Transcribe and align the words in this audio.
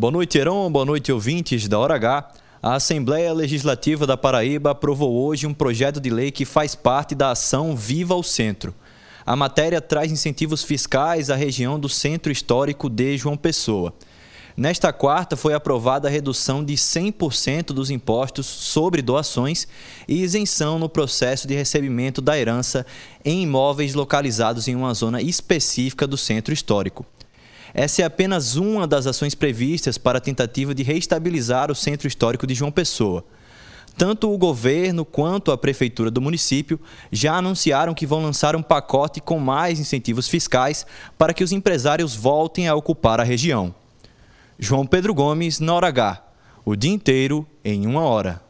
Boa 0.00 0.10
noite, 0.10 0.38
Heron. 0.38 0.72
Boa 0.72 0.86
noite, 0.86 1.12
ouvintes 1.12 1.68
da 1.68 1.78
Hora 1.78 1.94
H. 1.96 2.32
A 2.62 2.74
Assembleia 2.76 3.34
Legislativa 3.34 4.06
da 4.06 4.16
Paraíba 4.16 4.70
aprovou 4.70 5.12
hoje 5.12 5.46
um 5.46 5.52
projeto 5.52 6.00
de 6.00 6.08
lei 6.08 6.30
que 6.30 6.46
faz 6.46 6.74
parte 6.74 7.14
da 7.14 7.32
ação 7.32 7.76
Viva 7.76 8.14
o 8.14 8.22
Centro. 8.22 8.74
A 9.26 9.36
matéria 9.36 9.78
traz 9.78 10.10
incentivos 10.10 10.64
fiscais 10.64 11.28
à 11.28 11.36
região 11.36 11.78
do 11.78 11.86
Centro 11.86 12.32
Histórico 12.32 12.88
de 12.88 13.18
João 13.18 13.36
Pessoa. 13.36 13.92
Nesta 14.56 14.90
quarta, 14.90 15.36
foi 15.36 15.52
aprovada 15.52 16.08
a 16.08 16.10
redução 16.10 16.64
de 16.64 16.76
100% 16.76 17.66
dos 17.66 17.90
impostos 17.90 18.46
sobre 18.46 19.02
doações 19.02 19.68
e 20.08 20.22
isenção 20.22 20.78
no 20.78 20.88
processo 20.88 21.46
de 21.46 21.54
recebimento 21.54 22.22
da 22.22 22.38
herança 22.38 22.86
em 23.22 23.42
imóveis 23.42 23.92
localizados 23.92 24.66
em 24.66 24.74
uma 24.74 24.94
zona 24.94 25.20
específica 25.20 26.06
do 26.06 26.16
Centro 26.16 26.54
Histórico. 26.54 27.04
Essa 27.72 28.02
é 28.02 28.04
apenas 28.04 28.56
uma 28.56 28.86
das 28.86 29.06
ações 29.06 29.34
previstas 29.34 29.96
para 29.98 30.18
a 30.18 30.20
tentativa 30.20 30.74
de 30.74 30.82
reestabilizar 30.82 31.70
o 31.70 31.74
centro 31.74 32.08
histórico 32.08 32.46
de 32.46 32.54
João 32.54 32.70
Pessoa. 32.70 33.24
Tanto 33.96 34.32
o 34.32 34.38
governo 34.38 35.04
quanto 35.04 35.52
a 35.52 35.58
prefeitura 35.58 36.10
do 36.10 36.20
município 36.20 36.80
já 37.12 37.34
anunciaram 37.34 37.92
que 37.92 38.06
vão 38.06 38.22
lançar 38.22 38.56
um 38.56 38.62
pacote 38.62 39.20
com 39.20 39.38
mais 39.38 39.78
incentivos 39.78 40.28
fiscais 40.28 40.86
para 41.18 41.34
que 41.34 41.44
os 41.44 41.52
empresários 41.52 42.14
voltem 42.14 42.68
a 42.68 42.74
ocupar 42.74 43.20
a 43.20 43.24
região. 43.24 43.74
João 44.58 44.86
Pedro 44.86 45.12
Gomes, 45.12 45.60
na 45.60 45.74
hora 45.74 45.88
H. 45.88 46.24
O 46.64 46.76
dia 46.76 46.90
inteiro 46.90 47.46
em 47.64 47.86
uma 47.86 48.02
hora. 48.02 48.49